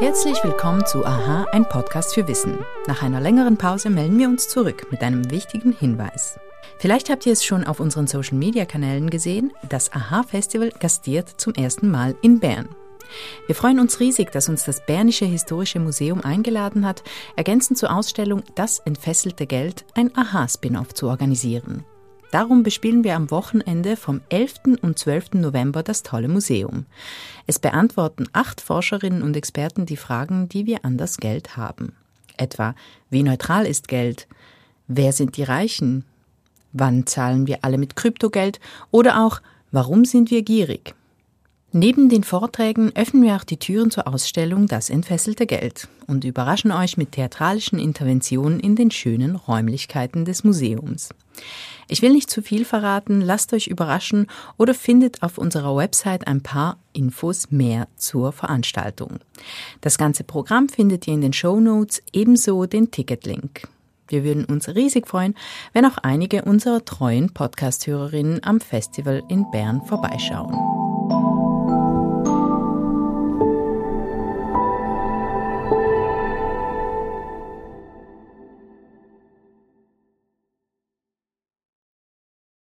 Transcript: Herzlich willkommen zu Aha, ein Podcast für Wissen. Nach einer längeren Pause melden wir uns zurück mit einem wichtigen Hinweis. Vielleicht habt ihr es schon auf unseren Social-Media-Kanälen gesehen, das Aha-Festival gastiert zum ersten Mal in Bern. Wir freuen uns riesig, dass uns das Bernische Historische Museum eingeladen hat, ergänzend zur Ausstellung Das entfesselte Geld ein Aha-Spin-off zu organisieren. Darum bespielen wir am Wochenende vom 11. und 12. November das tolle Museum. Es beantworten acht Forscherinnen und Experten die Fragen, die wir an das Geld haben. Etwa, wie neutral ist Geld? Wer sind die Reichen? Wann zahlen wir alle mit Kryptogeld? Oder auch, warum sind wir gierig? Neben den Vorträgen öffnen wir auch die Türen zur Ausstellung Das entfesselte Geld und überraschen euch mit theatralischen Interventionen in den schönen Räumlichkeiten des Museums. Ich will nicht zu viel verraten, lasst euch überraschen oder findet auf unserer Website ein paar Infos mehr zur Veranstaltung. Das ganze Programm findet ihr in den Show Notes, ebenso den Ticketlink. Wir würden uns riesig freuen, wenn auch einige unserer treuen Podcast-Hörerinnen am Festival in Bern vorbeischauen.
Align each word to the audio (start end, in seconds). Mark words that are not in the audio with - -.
Herzlich 0.00 0.42
willkommen 0.44 0.86
zu 0.86 1.04
Aha, 1.04 1.46
ein 1.52 1.68
Podcast 1.68 2.14
für 2.14 2.28
Wissen. 2.28 2.58
Nach 2.86 3.02
einer 3.02 3.20
längeren 3.20 3.56
Pause 3.56 3.90
melden 3.90 4.18
wir 4.18 4.28
uns 4.28 4.48
zurück 4.48 4.86
mit 4.90 5.02
einem 5.02 5.30
wichtigen 5.30 5.72
Hinweis. 5.72 6.38
Vielleicht 6.78 7.10
habt 7.10 7.26
ihr 7.26 7.32
es 7.32 7.44
schon 7.44 7.64
auf 7.64 7.80
unseren 7.80 8.06
Social-Media-Kanälen 8.06 9.10
gesehen, 9.10 9.52
das 9.68 9.92
Aha-Festival 9.92 10.70
gastiert 10.78 11.28
zum 11.28 11.54
ersten 11.54 11.90
Mal 11.90 12.14
in 12.22 12.38
Bern. 12.38 12.68
Wir 13.46 13.54
freuen 13.54 13.80
uns 13.80 14.00
riesig, 14.00 14.30
dass 14.30 14.48
uns 14.48 14.64
das 14.64 14.86
Bernische 14.86 15.24
Historische 15.24 15.80
Museum 15.80 16.22
eingeladen 16.22 16.86
hat, 16.86 17.02
ergänzend 17.36 17.78
zur 17.78 17.92
Ausstellung 17.92 18.44
Das 18.54 18.78
entfesselte 18.78 19.46
Geld 19.46 19.84
ein 19.94 20.16
Aha-Spin-off 20.16 20.94
zu 20.94 21.08
organisieren. 21.08 21.84
Darum 22.30 22.62
bespielen 22.62 23.04
wir 23.04 23.16
am 23.16 23.30
Wochenende 23.30 23.96
vom 23.96 24.20
11. 24.28 24.78
und 24.82 24.98
12. 24.98 25.34
November 25.34 25.82
das 25.82 26.02
tolle 26.02 26.28
Museum. 26.28 26.84
Es 27.46 27.58
beantworten 27.58 28.26
acht 28.34 28.60
Forscherinnen 28.60 29.22
und 29.22 29.34
Experten 29.34 29.86
die 29.86 29.96
Fragen, 29.96 30.48
die 30.48 30.66
wir 30.66 30.84
an 30.84 30.98
das 30.98 31.16
Geld 31.16 31.56
haben. 31.56 31.94
Etwa, 32.36 32.74
wie 33.08 33.22
neutral 33.22 33.64
ist 33.66 33.88
Geld? 33.88 34.28
Wer 34.88 35.12
sind 35.12 35.38
die 35.38 35.42
Reichen? 35.42 36.04
Wann 36.74 37.06
zahlen 37.06 37.46
wir 37.46 37.60
alle 37.62 37.78
mit 37.78 37.96
Kryptogeld? 37.96 38.60
Oder 38.90 39.24
auch, 39.24 39.40
warum 39.72 40.04
sind 40.04 40.30
wir 40.30 40.42
gierig? 40.42 40.94
Neben 41.72 42.08
den 42.08 42.24
Vorträgen 42.24 42.92
öffnen 42.94 43.22
wir 43.22 43.36
auch 43.36 43.44
die 43.44 43.58
Türen 43.58 43.90
zur 43.90 44.08
Ausstellung 44.08 44.68
Das 44.68 44.88
entfesselte 44.88 45.44
Geld 45.44 45.86
und 46.06 46.24
überraschen 46.24 46.72
euch 46.72 46.96
mit 46.96 47.12
theatralischen 47.12 47.78
Interventionen 47.78 48.58
in 48.58 48.74
den 48.74 48.90
schönen 48.90 49.36
Räumlichkeiten 49.36 50.24
des 50.24 50.44
Museums. 50.44 51.10
Ich 51.86 52.00
will 52.00 52.12
nicht 52.14 52.30
zu 52.30 52.40
viel 52.40 52.64
verraten, 52.64 53.20
lasst 53.20 53.52
euch 53.52 53.66
überraschen 53.66 54.28
oder 54.56 54.72
findet 54.72 55.22
auf 55.22 55.36
unserer 55.36 55.76
Website 55.76 56.26
ein 56.26 56.42
paar 56.42 56.78
Infos 56.94 57.50
mehr 57.50 57.86
zur 57.96 58.32
Veranstaltung. 58.32 59.18
Das 59.82 59.98
ganze 59.98 60.24
Programm 60.24 60.70
findet 60.70 61.06
ihr 61.06 61.14
in 61.14 61.20
den 61.20 61.34
Show 61.34 61.60
Notes, 61.60 62.02
ebenso 62.14 62.64
den 62.64 62.90
Ticketlink. 62.90 63.68
Wir 64.08 64.24
würden 64.24 64.46
uns 64.46 64.68
riesig 64.68 65.06
freuen, 65.06 65.34
wenn 65.74 65.84
auch 65.84 65.98
einige 65.98 66.42
unserer 66.46 66.82
treuen 66.82 67.34
Podcast-Hörerinnen 67.34 68.42
am 68.42 68.58
Festival 68.58 69.22
in 69.28 69.44
Bern 69.50 69.82
vorbeischauen. 69.82 70.77